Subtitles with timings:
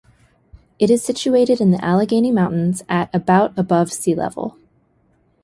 [0.79, 4.57] It is situated in the Allegheny Mountains at about above sea level.